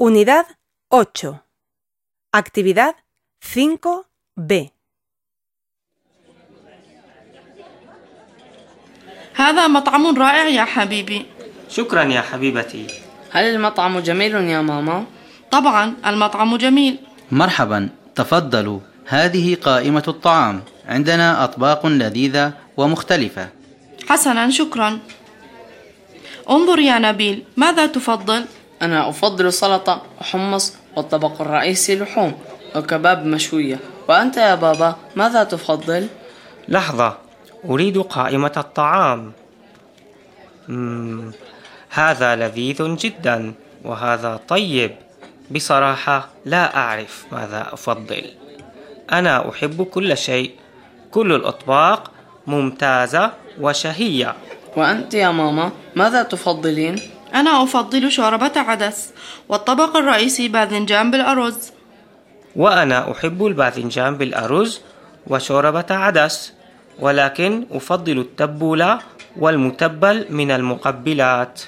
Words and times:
Unidad 0.00 0.48
8. 0.88 1.44
Actividad 2.32 2.96
5B. 3.44 4.72
هذا 9.34 9.66
مطعم 9.68 10.18
رائع 10.18 10.48
يا 10.48 10.64
حبيبي. 10.64 11.26
شكرا 11.68 12.04
يا 12.04 12.20
حبيبتي. 12.20 12.86
هل 13.30 13.44
المطعم 13.44 13.98
جميل 14.00 14.34
يا 14.34 14.60
ماما؟ 14.62 15.04
طبعا 15.50 15.94
المطعم 16.06 16.56
جميل. 16.56 16.98
مرحبا. 17.30 17.88
تفضلوا. 18.14 18.80
هذه 19.06 19.54
قائمة 19.54 20.04
الطعام. 20.08 20.62
عندنا 20.86 21.44
أطباق 21.44 21.86
لذيذة 21.86 22.52
ومختلفة. 22.76 23.48
حسنا 24.08 24.50
شكرا. 24.50 24.98
انظر 26.50 26.78
يا 26.78 26.98
نبيل 26.98 27.44
ماذا 27.56 27.86
تفضل؟ 27.86 28.44
أنا 28.82 29.08
أفضل 29.08 29.52
سلطة 29.52 30.02
وحمص 30.20 30.74
والطبق 30.96 31.40
الرئيسي 31.40 31.96
لحوم 31.98 32.32
وكباب 32.76 33.26
مشوية 33.26 33.78
وأنت 34.08 34.36
يا 34.36 34.54
بابا 34.54 34.96
ماذا 35.16 35.44
تفضل؟ 35.44 36.06
لحظة 36.68 37.18
أريد 37.64 37.98
قائمة 37.98 38.52
الطعام 38.56 39.32
مم. 40.68 41.32
هذا 41.90 42.36
لذيذ 42.36 42.96
جدا 42.96 43.54
وهذا 43.84 44.40
طيب 44.48 44.90
بصراحة 45.50 46.28
لا 46.44 46.76
أعرف 46.76 47.24
ماذا 47.32 47.66
أفضل 47.72 48.24
أنا 49.12 49.50
أحب 49.50 49.82
كل 49.82 50.16
شيء 50.16 50.50
كل 51.10 51.32
الأطباق 51.32 52.10
ممتازة 52.46 53.30
وشهية 53.60 54.34
وأنت 54.76 55.14
يا 55.14 55.30
ماما 55.30 55.70
ماذا 55.96 56.22
تفضلين؟ 56.22 57.00
أنا 57.34 57.62
أفضل 57.62 58.12
شوربة 58.12 58.52
عدس 58.56 59.10
والطبق 59.48 59.96
الرئيسي 59.96 60.48
باذنجان 60.48 61.10
بالأرز. 61.10 61.72
وأنا 62.56 63.12
أحب 63.12 63.46
الباذنجان 63.46 64.16
بالأرز 64.16 64.80
وشوربة 65.26 65.86
عدس 65.90 66.52
ولكن 66.98 67.66
أفضل 67.70 68.18
التبولة 68.18 68.98
والمتبل 69.36 70.26
من 70.30 70.50
المقبلات. 70.50 71.60